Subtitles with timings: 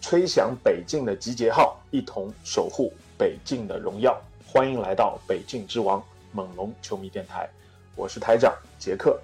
[0.00, 4.20] 吹响北境的集结号，一同守护北境的荣耀。
[4.46, 7.48] 欢迎来到北境之王猛龙球迷电台，
[7.96, 9.18] 我是台长杰克。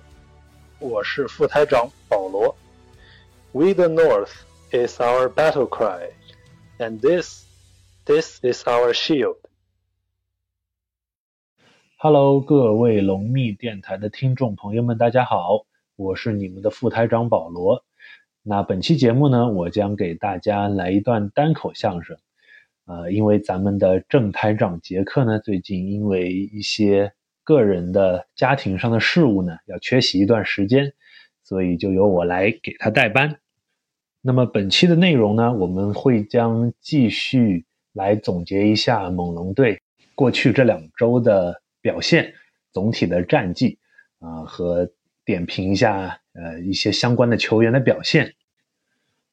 [0.79, 2.57] 我是副台长保罗。
[3.53, 4.31] We the North
[4.71, 6.11] is our battle cry,
[6.79, 7.45] and this,
[8.07, 9.37] this is our shield.
[11.99, 15.67] Hello，各位龙蜜电台的听众朋友们，大家好，
[15.99, 17.85] 我是你们的副台长保罗。
[18.45, 22.17] 那本期节目呢，我将给大家来一段单口相声。
[22.87, 30.95] 呃，因为咱们的正台长杰克呢，最近因为一些个人的家庭上的事务呢，要缺席一段时间，
[31.43, 33.41] 所以就由我来给他代班。
[34.21, 39.81] 那么本期的内容呢，我们会将继续来总结一下猛龙队
[40.15, 42.33] 过去这两周的表现，
[42.71, 43.81] 总体的战绩
[44.21, 44.89] 啊、和
[45.29, 48.33] 点评一下呃一些相关的球员的表现。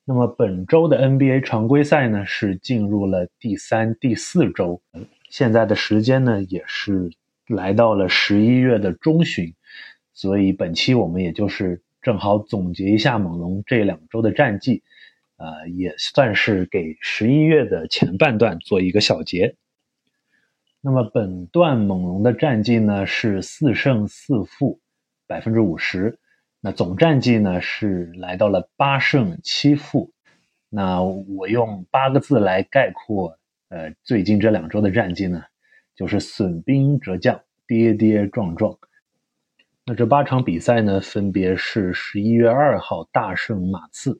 [0.03, 4.81] 那么本周的 NBA 常规赛呢是进入了第三、第四周，
[5.29, 7.09] 现在的时间呢也是
[7.47, 9.53] 来到了十一月的中旬，
[10.11, 14.83] 所以本期我们也就是正好总结一下猛龙这两周的战绩，
[15.37, 19.55] 呃，也算是给十一月的前半段做一个小结。
[20.81, 24.81] 那么本段猛龙的战绩呢是四胜四负，
[25.27, 26.17] 百分之五十。
[26.59, 30.11] 那总战绩呢是来到了八胜七负。
[30.69, 33.37] 那我用八个字来概括，
[33.69, 35.43] 呃，最近这两周的战绩呢，
[35.95, 38.77] 就是损兵折将，跌跌撞撞。
[39.85, 44.19] 那这八场比赛呢，分别是十一月二号大胜马刺，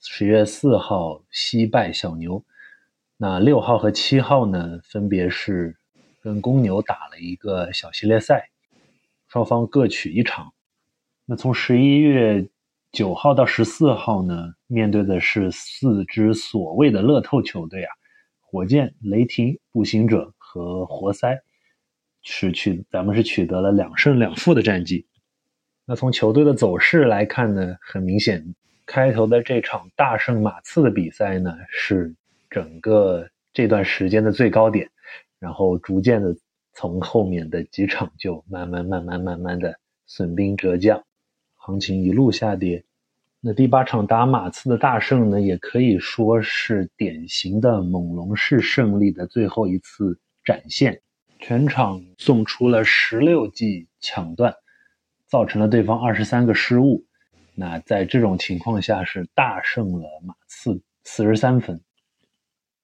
[0.00, 2.42] 十月四号惜败小牛，
[3.18, 5.76] 那六号和七号呢，分别是
[6.22, 8.48] 跟公牛打了一个小系列赛，
[9.36, 10.54] 双方各取一场。
[11.26, 12.48] 那从十一月
[12.90, 17.92] 九号到十四号呢，面对的是四支所谓的乐透球队啊，
[18.40, 21.38] 火箭、雷霆、步行者和活塞，
[22.22, 25.06] 是取咱们是取得了两胜两负的战绩。
[25.84, 28.42] 那从球队的走势来看呢，很明显，
[28.86, 32.16] 开头的这场大胜马刺的比赛呢，是
[32.48, 34.90] 整个这段时间的最高点，
[35.38, 36.34] 然后逐渐的
[36.76, 41.02] 从后面的几场就慢慢慢慢慢慢的损兵折将。
[41.54, 42.84] 行情一路下跌。
[43.40, 51.00] 那第八场打马刺的大胜呢，也可以说是典型的猛龙式胜利的最后一次展现。
[51.38, 54.54] 全场送出了十六记抢断，
[55.26, 57.04] 造成了对方二十三个失误。
[57.54, 61.80] 那在这种情况下是大胜了马刺四十三分。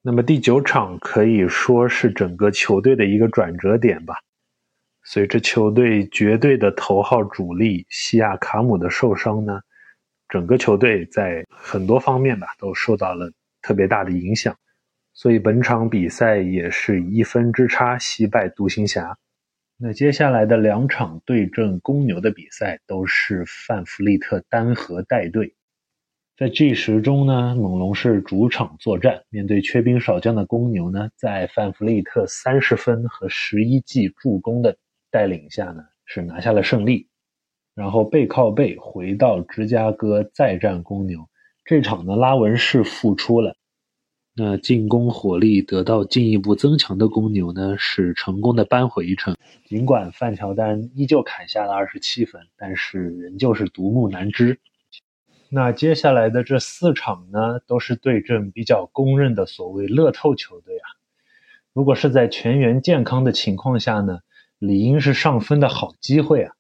[0.05, 4.17] 那么第九场可以说是整个球队的一个转折点吧。
[5.05, 9.61] 随着球队绝对的头号主力西亚卡姆的受伤呢，
[10.29, 14.57] 整个球队在很多方面吧都受到了特别大的影响，
[15.13, 19.17] 所以本场比赛也是一分之差惜败独行侠。
[19.77, 25.55] 那接下来的两场对阵公牛的比赛都是范弗利特单核带队，
[26.43, 34.77] 在 G 十中呢，猛龙是主场作战，面对缺兵少将的公牛呢，在范弗利特三十分和十一记助攻的
[35.09, 37.07] 带领下呢，是拿下了胜利，
[37.77, 41.29] 然后背靠背回到芝加哥再战公牛。
[41.65, 43.55] 这场呢，拉文是复出了，
[44.35, 49.37] 那进攻火力得到进一步增强的公牛呢，是成功的扳回一城。
[49.65, 54.59] 尽管范乔丹依旧砍下了二十七分，但是仍旧是独木难支。
[55.55, 60.89] 那接下来的这四场呢，都是对阵比较公认的所谓乐透球队啊。
[61.75, 64.21] 如果是在全员健康的情况下呢？
[64.59, 66.55] 理应是上分的好机会啊！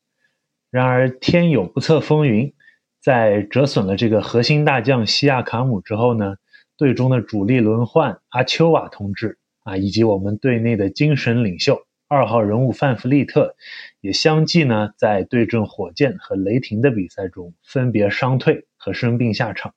[0.70, 2.52] 然而天有不测风云，
[3.00, 6.34] 在折损了这个核心大将西亚卡姆之后呢，
[6.76, 11.80] 队中的主力轮换阿丘瓦同志啊，以及我们队内的精神领袖
[12.12, 13.56] 二号人物范弗利特，
[14.02, 19.72] 也相继呢在对阵火箭和雷霆的比赛中分别伤退和生病下场。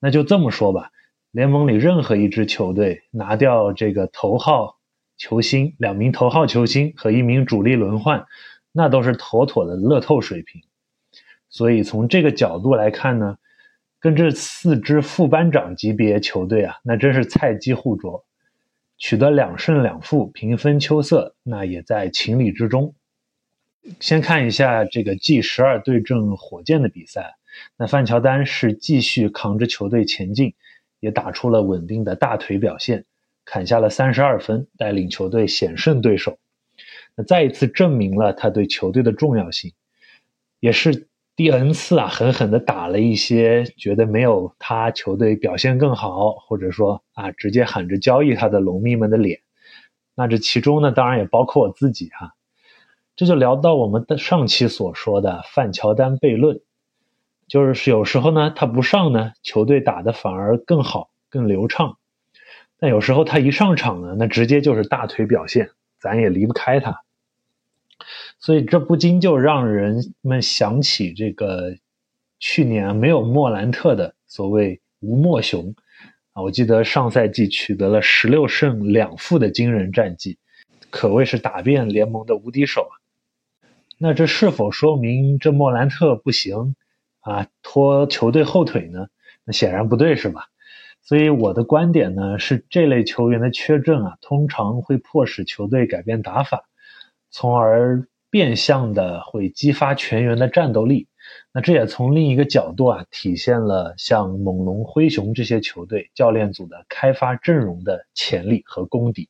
[0.00, 0.90] 那就这么说吧，
[1.32, 4.78] 联盟里任何一支球队拿掉这个头号。
[5.16, 8.26] 球星两名头号球星和一名主力轮换，
[8.72, 10.62] 那都是妥妥的乐透水平。
[11.50, 13.36] 所以从这个角度来看呢，
[14.00, 18.24] 跟这四支副班长级别球队啊，那真是菜鸡互啄，
[18.96, 22.94] 取得两胜两负，平分秋色，那也在情理之中。
[24.00, 27.34] 先看一下这个 G 十二对阵火箭的比赛，
[27.76, 30.54] 那范乔丹是继续扛着球队前进，
[31.00, 33.04] 也打出了稳定的大腿表现，
[33.44, 36.38] 砍下了三十二分，带领球队险胜对手。
[37.14, 39.72] 那再一次证明了他对球队的重要性，
[40.60, 49.40] 也是第 N 次啊，狠狠的打了一些觉得没有他球队表现更好，或者说啊直接喊着交易他的龙迷们的脸。
[50.14, 52.34] 那这其中呢，当然也包括我自己哈。
[53.16, 56.60] 这就聊到我们的上期所说的范乔丹悖论，
[57.48, 61.96] 就是有时候呢他不上呢，球队打的反而更好、更流畅；
[62.78, 67.02] 但有时候他一上场呢，那直接就是大腿表现，咱也离不开他。
[68.38, 71.76] 所以这不禁就让人们想起这个
[72.38, 75.74] 去年没有莫兰特的所谓吴莫雄
[76.32, 80.38] 啊，我记得上赛季取得了十六胜两负的惊人战绩，
[80.90, 82.94] 可谓是打遍联盟的无敌手啊。
[83.96, 86.74] 那这是否说明这莫兰特不行
[87.20, 89.06] 啊，拖球队后腿呢？
[89.44, 90.48] 那显然不对，是吧？
[91.00, 96.64] 所以我的观点呢是，这类球员的缺阵啊，通常会迫使球队改变打法，
[97.36, 101.08] 从而变相的会激发全员的战斗力。
[101.52, 109.28] 那这也从另一个角度啊，体现了像猛龙、灰熊这些球队教练组的开发阵容的潜力和功底。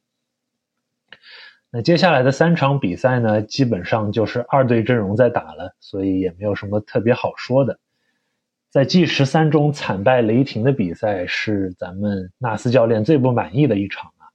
[1.70, 7.78] 那接下来的三场比赛呢，基本上就是二队阵容在打了，所以也没有什么特别好说的。
[8.68, 14.28] 在 G 十三中惨败雷霆的比赛是咱们纳斯教练最不满意的一场啊。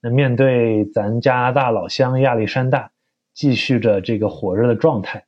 [0.00, 2.90] 那面对咱加拿大老乡亚历山大，
[3.34, 5.24] 继续着这个火热的状态，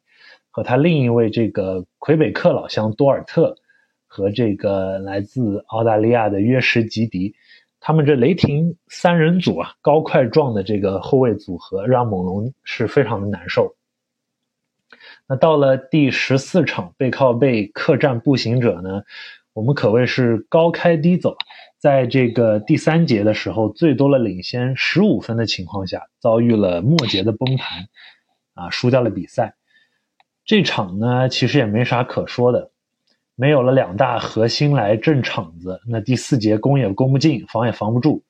[0.50, 3.56] 和他另一位这个魁北克老乡多尔特
[4.06, 7.34] 和这个来自澳大利亚的约什吉迪。
[7.78, 13.76] 他们这雷霆三人组啊，高快壮的这个后卫组合，让猛龙是非常的难受。
[15.28, 19.02] 那到了第十四场背靠背客战步行者呢，
[19.52, 21.36] 我们可谓是高开低走，
[21.86, 27.86] 在这个第三节的时候，最多了领先十五分的情况下，遭遇了末节的崩盘，
[28.54, 29.54] 啊，输掉了比赛。
[30.44, 32.72] 这场呢，其实也没啥可说的。
[33.36, 38.24] 没有了两大核心来镇场子，那第四节攻也攻不进，防也防不住。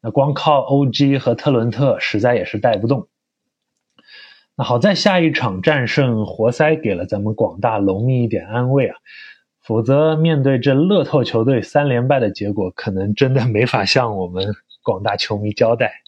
[0.00, 3.08] 那光靠 OG 和特伦特实在也是带不动。
[4.56, 8.96] 那好在下一场战胜活塞给了咱们广大龙迷一点安慰啊，
[9.62, 16.02] 否则面对这乐透球队三连败的结果，可能真的没法向我们广大球迷交代。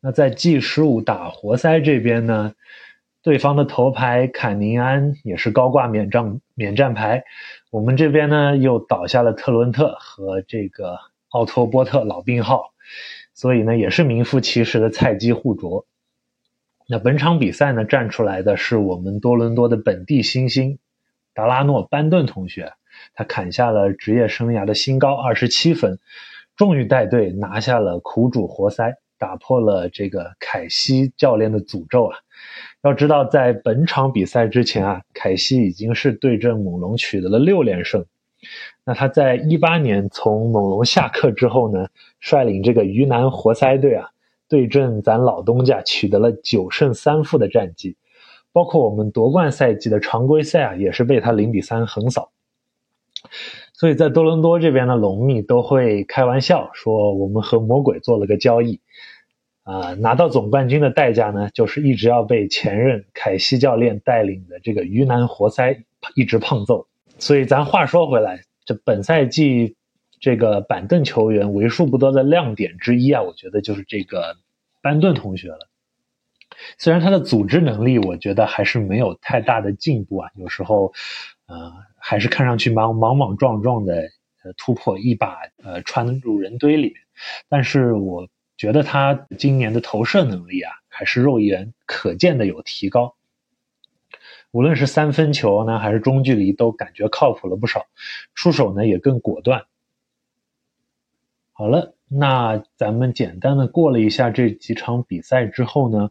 [0.00, 2.54] 那在 G 十五打活塞这边呢？
[3.22, 7.22] 对方的头牌坎宁安也是高挂免战免战牌，
[7.70, 12.72] 我们这边呢又倒下了特伦特和这个奥托波特老病号，
[13.34, 15.84] 所以呢也是名副其实的菜鸡互啄。
[16.88, 20.78] 那本场比赛呢站出来的是我们多伦多的本地新星
[21.34, 22.72] 达拉诺班顿同学，
[23.14, 25.98] 他砍下了职业生涯的新高二十七分，
[26.56, 32.16] 终于带队拿下了苦主活塞，打破了这个凯西教练的诅咒啊！
[32.82, 38.04] 要知道，在本场比赛之前啊，凯西已经是对阵猛龙取得了六连胜。
[38.84, 41.88] 那他在一八年从猛龙下课之后呢，
[42.18, 44.08] 率领这个鱼腩活塞队啊，
[44.48, 47.96] 对阵咱老东家取得了九胜三负的战绩。
[48.52, 52.32] 包括我们夺冠赛季的常规赛啊，也是被他零比三横扫。
[53.72, 58.80] 所以在多伦多这边的龙迷都会开玩笑说，我们和魔鬼做了个交易。
[59.62, 65.84] 啊，拿到总冠军的代价呢，就是一直要被前任凯西教练带领的这个鱼腩活塞
[66.16, 66.88] 一直胖揍。
[67.18, 69.76] 所以咱话说回来，这本赛季
[70.18, 74.38] 这个板凳球员为数不多的亮点之一啊，我觉得就是这个
[74.82, 75.69] 班顿同学了。
[76.78, 80.92] 虽然他的组织能力，我觉得还是没有太大的进步啊，有时候，
[81.46, 84.10] 呃，还是看上去莽莽莽撞撞的，
[84.42, 86.96] 呃，突破一把呃穿入人堆里面。
[87.48, 88.28] 但是我。
[88.60, 93.16] 觉得他今年的投射能力啊，还是肉眼可见的有提高。
[94.50, 97.86] 无论是三分球呢，还是中距离，都感觉靠谱了不少。
[98.34, 99.64] 出手呢也更果断。
[101.52, 106.10] 好了，那咱们简单的过了一下这几场比赛之后呢，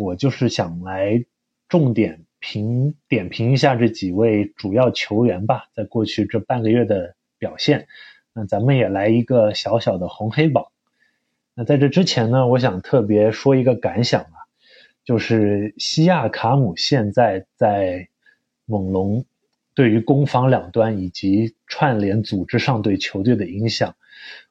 [0.00, 1.24] 我就是想来
[1.68, 7.86] 重点评点评一下这几位主要球员吧，在过去这半个月的表现。
[8.32, 10.66] 那咱们也来一个小小的红黑榜。
[11.54, 14.48] 那在这之前呢，我想特别说一个感想啊，
[15.04, 18.08] 就是西亚卡姆现在在
[18.64, 19.26] 猛龙
[19.74, 23.94] 对于攻防两端以及串联组织上对球队的影响，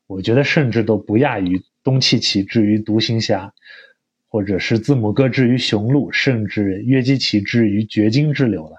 [0.05, 3.53] 我觉得甚至都不亚于东契奇之于独行侠，
[4.31, 8.77] 或者是字母哥之于雄鹿，甚至约基奇之于掘金之流了。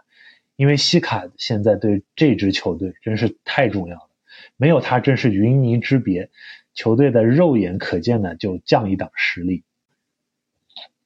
[0.57, 4.09] 因为西卡现在对这支球队真是太重要了，
[4.57, 6.31] 没有他真是云泥之别，
[6.73, 9.63] 球队的肉眼可见的就降一档实力。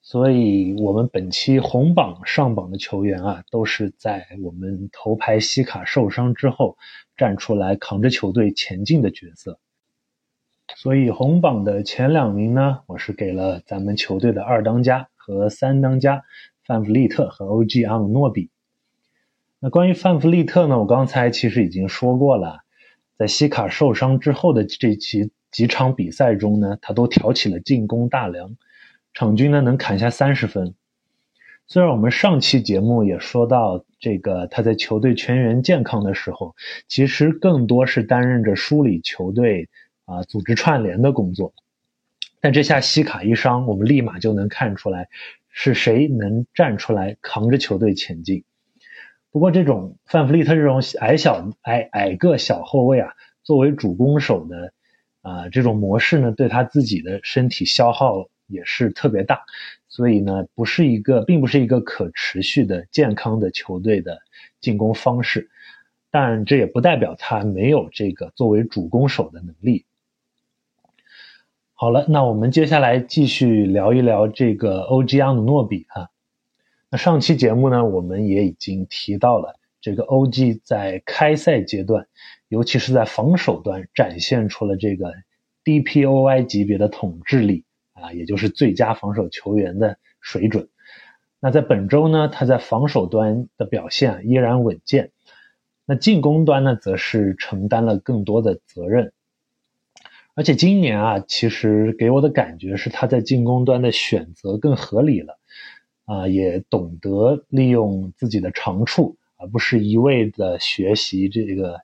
[0.01, 6.79] 所以，我们本期红榜上榜的球员啊，都是在我们头牌西卡受伤之后
[7.17, 9.59] 站出来扛着球队前进的角色。
[10.75, 16.25] 所以，红榜的前两名呢，我是给了咱们球队的二当家和三当家
[16.65, 18.51] 范弗利特和 OG 阿姆诺比。
[19.61, 22.61] 那关于范弗利特呢，我刚才其实已经说过了，
[23.17, 28.57] 在西卡受伤之后的这几几场比赛中呢，他都挑起了进攻大梁。
[29.15, 30.75] 场均呢能砍下三十分，
[31.67, 36.55] 虽然我们上期节目也说到，这个他在球队全员健康的时候，
[36.87, 39.71] 其实更多是担任着梳理球队
[40.07, 41.53] 啊、组织串联的工作，
[42.41, 45.09] 但这下西卡一伤，我们立马就能看出来
[45.51, 48.45] 是谁能站出来扛着球队前进。
[49.31, 54.73] 不过，这种范弗利特这种矮小矮矮个小后卫啊，作为主攻手的
[55.21, 58.31] 啊这种模式呢，对他自己的身体消耗。
[58.49, 59.43] 也是特别大，
[59.89, 64.21] 所以呢，不是一个，并不是一个可持续的健康的球队的
[64.61, 65.51] 进攻方式。
[66.13, 69.85] 但这也不代表他没有这个作为主攻手的能力。
[71.79, 76.09] 好了，那我们接下来继续聊一聊这个欧吉昂努诺比啊。
[76.91, 80.55] 那上期节目呢，我们也已经提到了这个 O.G.
[80.65, 82.07] 在开赛阶段，
[82.49, 85.13] 尤其是在防守端展现出了这个
[85.65, 87.67] DPOI 级别的统治力。
[87.93, 90.71] 啊，也就是最佳防守球员的水准。
[91.41, 95.11] 那在本周呢，他在防守端的表现依然稳健。
[95.85, 99.13] 那进攻端呢，则是承担了更多的责任。
[100.37, 105.41] 而且今年啊，其实给我的感觉是他在进攻端的选择更合理了。
[106.05, 111.81] 啊，也懂得利用自己的长处，而不是一味的学习这个，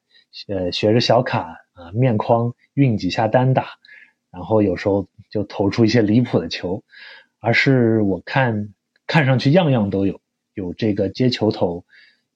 [0.46, 3.66] 呃，学着小卡啊面框运几下单打。
[4.30, 6.84] 然后有时候就投出一些离谱的球，
[7.40, 8.68] 而是我看
[9.08, 10.20] 看上去样样都有，
[10.54, 11.84] 有这个接球投，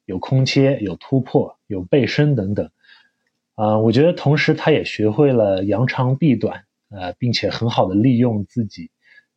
[0.07, 2.71] 有空切，有突破，有背身等等。
[3.57, 8.91] 啊，我觉得同时他也学会了扬长避短，呃，并且很好的利用自己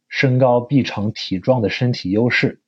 [0.10, 2.62] 身高臂长体壮的身体优势。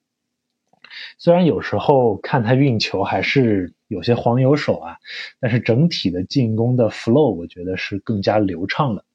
[1.17, 4.97] 虽然有时候看他运球还是有些黄油手啊，
[5.39, 9.05] 但是整体的进攻的 flow 我觉得是更加流畅了。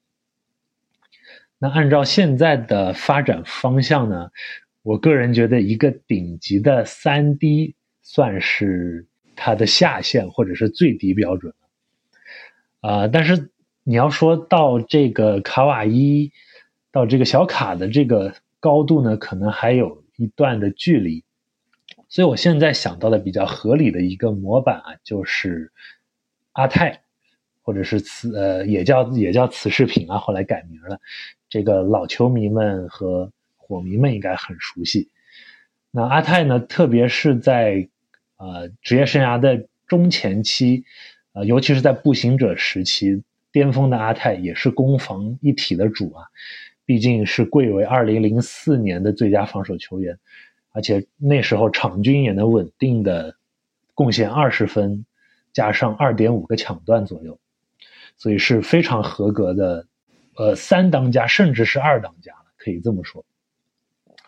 [1.57, 4.29] 那按照现在的发展方向呢，
[4.83, 11.66] 我个人觉得一个顶级的三 D 算是他的下限或者是最低标准了。
[12.81, 13.49] 啊，但是
[13.83, 16.31] 你要说到这个卡瓦伊，
[16.91, 21.23] 到这个小卡的这个高度呢，可能还有一段的距离。
[22.09, 25.71] 所以我现在想到的比较合理的一个模板啊，就是
[26.53, 27.01] 阿泰，
[27.61, 30.99] 或者是此呃也叫也叫此视频啊，后来改名了。
[31.49, 35.09] 这个老球迷们和火迷们应该很熟悉。
[35.91, 36.59] 那阿泰呢？
[36.59, 37.89] 特别是在
[38.37, 40.85] 呃职业生涯的中前期，
[41.37, 46.25] 呃，尤其是在步行者时期，巅峰的阿泰也是攻防一体的主啊。
[46.83, 50.17] 毕竟是贵为2004年的最佳防守球员，
[50.71, 53.35] 而且那时候场均也能稳定的
[53.93, 55.05] 贡献二十分，
[55.53, 57.37] 加上二点五个抢断左右，
[58.17, 59.85] 所以是非常合格的。
[60.37, 63.23] 呃，三当家甚至是二当家了，可以这么说。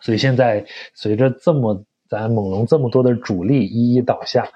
[0.00, 0.64] 所以现在
[0.94, 4.48] 随着这么咱猛龙这么多的主力一一倒下，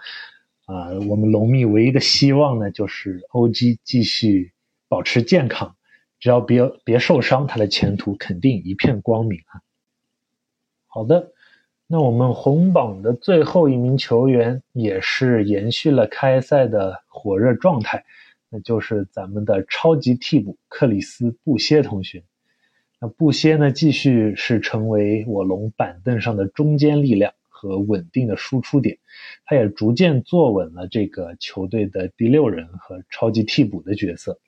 [0.67, 4.53] 啊，我们龙蜜唯一的希望呢，就是 OG 继续
[4.89, 5.77] 保持健康，
[6.19, 9.61] 只要别别受伤，他的前途肯定一片光明啊。
[10.87, 11.33] 好的，
[11.87, 18.05] 那我们红榜的最后一名球员也是延续了开赛的火热状态。
[18.49, 22.23] 那就是咱们的超级替补克里斯布歇同学。
[23.01, 27.35] 那布歇呢，继续是成为我龙板凳上的中坚力量
[27.69, 28.99] 和稳定的输出点。
[29.47, 34.39] 他也逐渐坐稳了这个球队的第六人和超级替补的角色。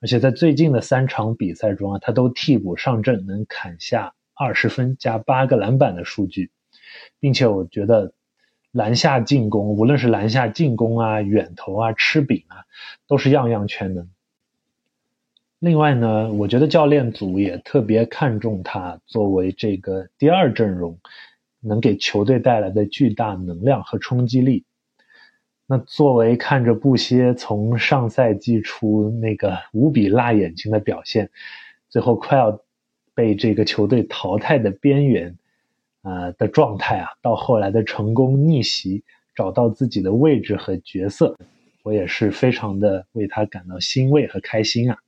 [0.00, 6.50] 而且在最近的三场比赛中啊，他都替补上阵，能砍下二十分加八个篮板的数据，
[7.20, 8.12] 并且我觉得。
[8.72, 12.66] 篮下进攻，无论是篮下进攻啊、远投啊、吃饼啊，
[13.08, 14.10] 都是样样全能。
[15.58, 20.98] 另外呢，我觉得教练组也特别看重他作为这个第二阵容，
[21.66, 24.64] 能给球队带来的巨大能量和冲击力。
[25.66, 31.28] 那作为看着布歇从上赛季初那个无比辣眼睛的表现，
[31.88, 32.60] 最后快要
[33.14, 35.36] 被这个球队淘汰的边缘，
[36.02, 39.02] 呃的状态啊，到后来的成功逆袭，
[39.34, 41.36] 找到自己的位置和角色，
[41.82, 44.98] 我也是非常的为他感到欣慰和开心啊。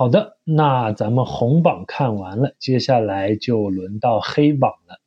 [0.00, 4.98] 好的，那咱们红榜看完了，接下来就轮到黑榜了。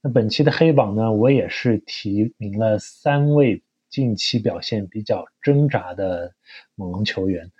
[0.00, 6.32] 那本期的黑榜呢，我也是提名了三位近期表现比较挣扎的
[6.74, 7.52] 猛龙球员。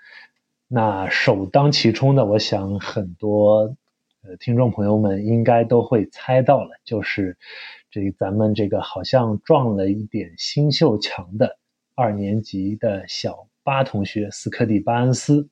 [0.67, 3.75] 那首当其冲的，我想很多
[4.23, 7.37] 呃听众朋友们应该都会猜到了，就是
[7.91, 11.59] 这咱们这个好像撞了一点新秀墙的
[11.93, 15.47] 二年级的小巴同学斯科蒂巴恩斯。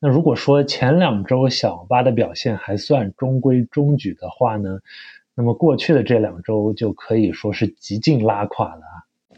[0.00, 4.80] 那如果说前两周小巴的表现还算中规中矩的话呢？
[5.32, 8.82] 那么过去的这两周就可以说是极尽拉垮了！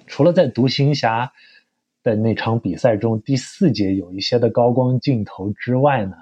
[0.07, 1.33] 除了在独行侠
[2.03, 6.17] 的那场比赛中第四节有一些的高光镜头之外呢，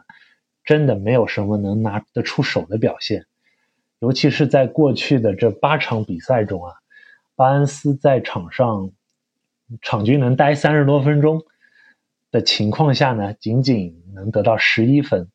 [0.64, 3.24] 真的没有什么能拿得出手的表现。
[4.00, 6.74] 尤其是在过去的这八场比赛中啊，
[7.34, 8.90] 巴恩斯在场上
[9.80, 11.42] 场均能待三十多分钟
[12.30, 15.28] 的情况下呢，仅仅能得到十一分，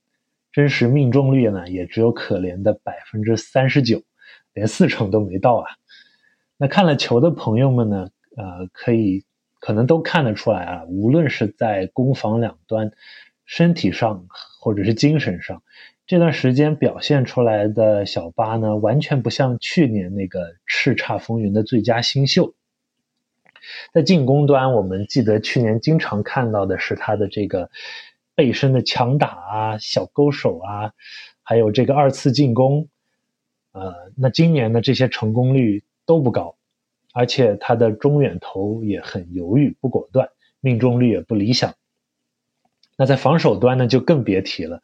[0.52, 4.02] 真实命中率呢也只有可怜的百分之三十九。
[4.54, 5.66] 连四成都没到啊！
[6.56, 8.08] 那看了球的朋友们呢？
[8.38, 9.26] 呃，可以
[9.60, 12.94] 可能都看得出来啊，无论是在攻防两端，
[13.44, 14.28] 身体上
[14.62, 15.62] 或者是精神上，
[16.08, 22.56] 这段时间表现出来的小巴呢，完全不像去年那个叱咤风云的最佳新秀。
[23.94, 27.70] 在进攻端，我们记得去年经常看到的是他的这个
[28.36, 30.94] 背身的强打啊、小勾手啊，
[31.44, 32.88] 还有这个二次进攻。
[33.72, 36.56] 呃，那今年呢这些成功率都不高，
[37.14, 40.30] 而且他的中远投也很犹豫不果断，
[40.62, 41.76] 命中率也不理想。
[42.98, 44.82] 那在防守端呢，就更别提了。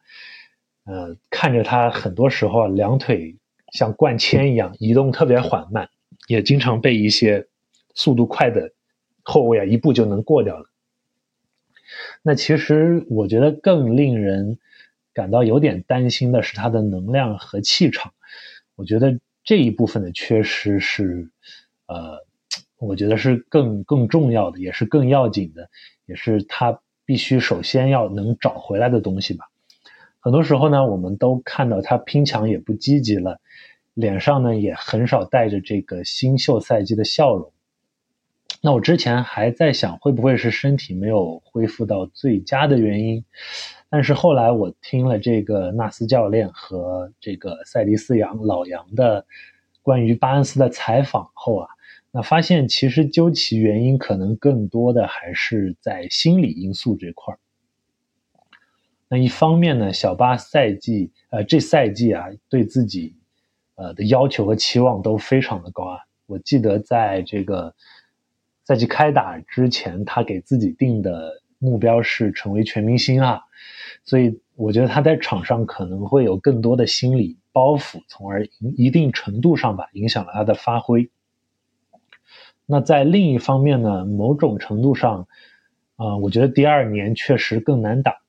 [0.84, 3.36] 呃，看着他很多时候啊两腿
[3.72, 5.88] 像灌铅一样移动特别缓慢，
[6.26, 7.46] 也经常被一些
[7.94, 8.72] 速度快的
[9.22, 10.66] 后卫啊一步就能过掉了。
[12.22, 14.58] 那其实我觉得更令人
[15.12, 18.12] 感到有点担心的是他的能量和气场。
[18.76, 21.30] 我觉得这一部分的缺失是，
[21.86, 22.24] 呃，
[22.78, 25.68] 我觉得是更更重要的，也是更要紧的，
[26.06, 29.44] 也是他必须首先要能找回来的东西吧。
[30.18, 33.40] 很多时候呢，我们都看到他拼抢也不积极了，
[33.92, 37.52] 脸上呢也很少带着这个新秀赛季的笑容。
[38.64, 43.24] 那我之前还在想，会不会是身体没有恢复到最佳的原因？
[43.90, 49.26] 但是后来我听了这个纳斯教练和这个塞迪斯杨老杨的
[49.82, 51.68] 关于巴恩斯的采访后啊，
[52.12, 57.38] 那发现其实究其原因，可能更多的还是在心理因素这块儿。
[59.08, 63.16] 那一方面呢，小巴赛季呃这赛季啊，对自己
[63.74, 65.98] 呃的要求和期望都非常的高啊。
[66.26, 67.74] 我记得在这个
[68.64, 73.40] 赛季开打之前，他给自己定的目标是成为全明星啊。
[74.04, 78.46] 所以我觉得他在场上可能会有更多的心理包袱，从而
[78.76, 81.10] 一定程度上吧影响了他的发挥。
[82.66, 85.26] 那在另一方面呢，某种程度上，
[85.96, 88.22] 啊，我觉得第二年确实更难打。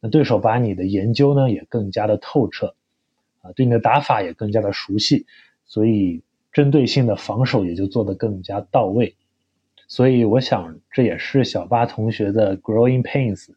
[0.00, 2.74] 那对手把你的研究呢也更加的透彻，
[3.40, 5.26] 啊，对你的打法也更加的熟悉，
[5.64, 9.14] 所以针对性的防守也就做得更加到位。
[9.92, 13.50] 所以我想这也是小巴同学的 growing pains。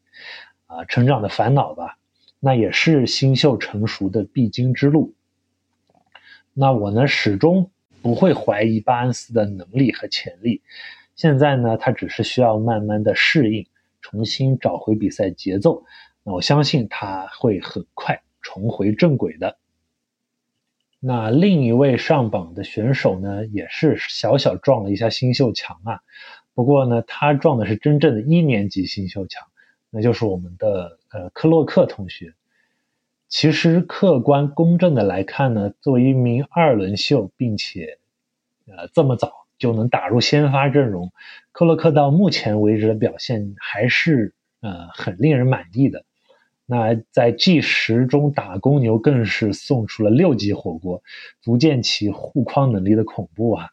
[0.66, 1.96] 啊，成长的烦恼吧，
[2.40, 5.14] 那也是新秀成熟的必经之路。
[6.52, 7.70] 那我呢，始终
[8.02, 10.60] 不会怀疑巴恩斯的能力和潜力。
[11.14, 13.66] 现在呢，他只是需要慢慢的适应，
[14.02, 15.84] 重新找回比赛节奏。
[16.22, 19.56] 那我相信他会很快重回正轨的。
[21.08, 26.00] 那另一位上榜的选手呢，也是小小撞了一下新秀墙啊。
[26.52, 29.46] 不过呢，他撞的是真正的一年级新秀墙。
[29.88, 32.34] 那就是我们的呃克洛克同学。
[33.28, 38.00] 其实客观公正的来看呢，作为一名二轮秀，并且
[38.66, 41.12] 呃这么早就能打入先发阵容，
[41.52, 46.04] 克洛克到目前为止的表现还是呃很令人满意的。
[46.66, 51.02] 那在 G 十中打公牛更是送出了六级火锅，
[51.40, 53.70] 足见其护框能力的恐怖啊。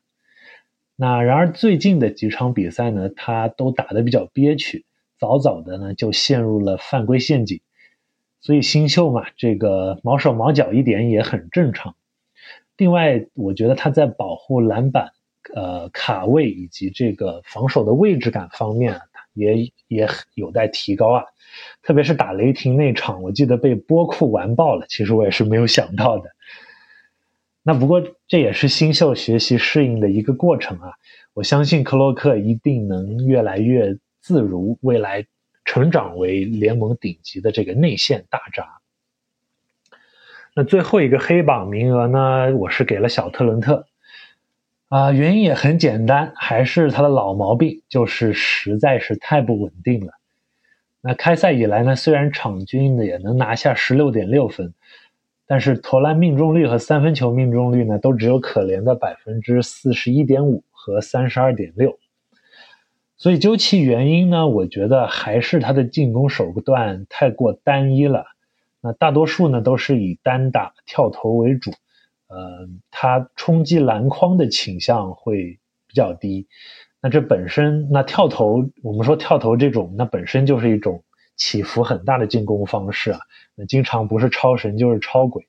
[0.96, 4.86] 那然而最近的几场比赛呢，他都打得比较憋屈。
[5.20, 7.62] 早早的呢就陷入了犯规陷阱，
[8.42, 11.96] 所以新秀嘛，这个毛手毛脚一点也很正常。
[12.76, 15.14] 另外，我觉得他在保护篮板
[15.56, 19.02] 呃卡位以及这个防守的位置感方面啊
[19.34, 21.24] 也也有待提高啊。
[21.82, 26.30] 特别是打雷霆那场，我记得被波库完爆了，其实我也是没有想到的。
[27.62, 30.94] 那不过这也是新秀学习适应的一个过程啊。
[31.34, 35.26] 我相信克洛克一定能越来越自如，未来
[35.66, 38.80] 成长为联盟顶级的这个内线大闸。
[40.56, 43.88] 那最后一个黑榜名额呢，我是给了小特伦特。
[44.90, 50.14] 啊，原因也很简单，还是他的老毛病，就是实在是太不稳定了。
[51.04, 54.74] 那开赛以来呢，虽然场均也能拿下十六点六分。
[55.46, 62.00] 但是投篮命中率和三分球命中率呢，都只有可怜的百分之四十一点五和三十二点六。
[63.18, 68.26] 所以究其原因呢，我觉得还是他的进攻手段太过单一了。
[68.80, 71.72] 那大多数呢都是以单打跳投为主，
[72.28, 76.48] 呃，他冲击篮筐的倾向会比较低。
[77.04, 81.04] 那这本身，那跳投，我们说跳投这种，那本身就是一种
[81.36, 83.20] 起伏很大的进攻方式啊。
[83.56, 85.46] 那经常不是超神就是超鬼，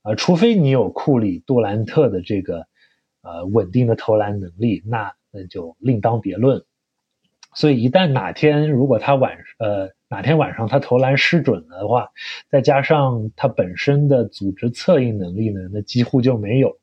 [0.00, 2.66] 啊，除非你有库里、杜兰特的这个
[3.20, 6.64] 呃稳定的投篮能力，那那就另当别论。
[7.54, 12.08] 所以一旦哪天如果他晚呃哪天晚上他投篮失准了的话，
[12.48, 16.78] 再加上他本身的组织策应能力呢，那几乎就没有。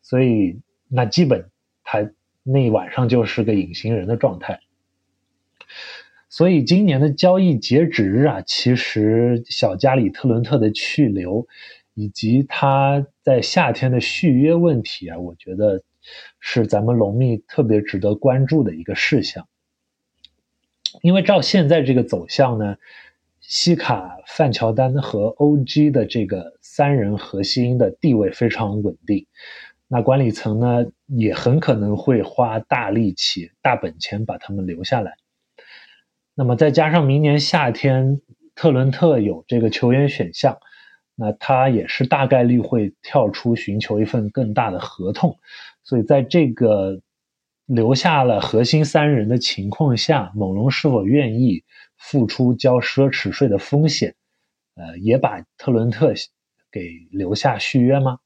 [0.00, 1.48] 所以那基本
[1.84, 2.10] 他
[2.42, 4.60] 那一晚上就是个隐形人的状态。
[6.28, 11.46] 所以今年的交易截止日啊，其实小加里特伦特的去留，
[11.92, 15.82] 以及他在夏天的续约问题啊，我觉得
[16.40, 19.46] 是咱们龙蜜特别值得关注的一个事项。
[21.02, 22.76] 因为照现在这个走向呢，
[23.40, 29.26] 西卡、范乔丹和 OG 的这个三人核心的地位非常稳定，
[29.94, 35.18] 那管理层呢也很可能会花大力气、大本钱把他们留下来。
[36.34, 38.22] 那么再加上明年夏天
[38.54, 40.56] 特伦特有这个球员选项，
[41.14, 45.38] 那他也是大概率会跳出寻求一份更大的合同，
[45.82, 47.02] 所以在这个
[47.66, 51.64] 留下了核心三人的情况下，猛龙是否愿意
[51.98, 54.14] 付出交奢侈税的风险，
[54.74, 56.14] 呃，也把特伦特
[56.70, 58.20] 给留下续约吗？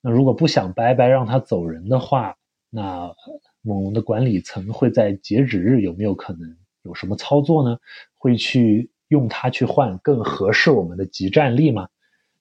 [0.00, 2.36] 那如果不想白白让他走人的话，
[2.70, 3.14] 那
[3.62, 6.56] 猛龙的管理层会在截止日有没有可能？
[6.82, 7.78] 有什么操作呢？
[8.16, 11.88] 会去用它去换更合适我们的集战力吗？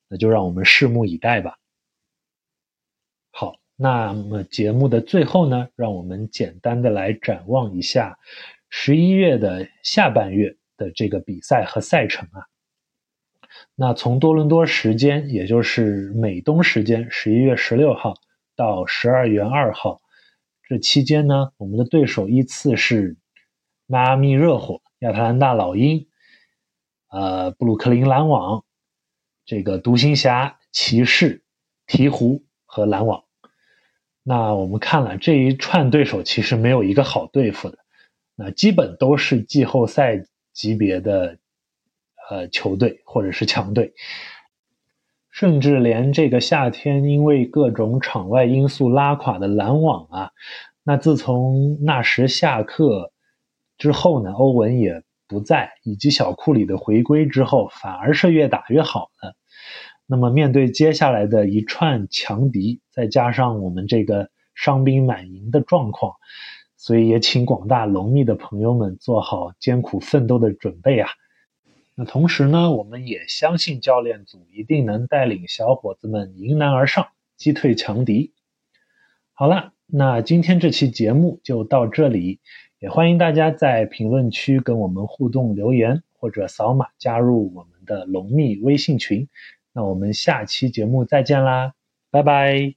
[0.08, 1.58] 那就让我们拭目以待吧。
[3.32, 8.18] 好，那么节目的最后呢，让我们简单的来展望一下
[8.70, 12.46] 十一月的下半月的这个比赛和赛程啊。
[13.76, 18.16] 那从多伦多时间，也就是美东时间十一月十六号
[18.56, 20.02] 到十二月二号
[20.68, 23.18] 这期间呢，我们的对手依次是。
[23.90, 26.10] 迈阿密热火、亚特兰大老鹰、
[27.10, 28.66] 呃布鲁克林篮网、
[29.46, 31.42] 这个独行侠、骑士、
[31.88, 33.24] 鹈鹕和篮网。
[34.24, 37.78] 那我们看了这一串对手，其实没有一个好对付的，
[38.36, 41.38] 那基本都是季后赛级别的
[42.30, 43.94] 呃球队或者是强队，
[45.32, 50.32] 甚至连这个夏天因为各种场外因素拉垮的篮网啊，
[50.84, 53.12] 那自从纳什下课。
[53.80, 59.36] 之后呢，欧文也不在，以及小库里的回归之后，反而是越打越好了。
[60.08, 66.14] 那么面对接下来的一串强敌，再加上我们这个伤兵满营的状况，
[66.76, 71.12] 所以也请广大龙蜜的朋友们做好艰苦奋斗的准备啊。
[72.00, 77.08] 那同时呢，我们也相信教练组一定能带领小伙子们迎难而上，
[77.38, 78.34] 击退强敌。
[79.34, 82.40] 好了，那今天这期节目就到这里。
[82.78, 89.28] 也欢迎大家在评论区跟我们互动留言，或者扫码加入我们的龙蜜微信群。
[89.74, 91.74] 那我们下期节目再见啦，
[92.12, 92.77] 拜拜。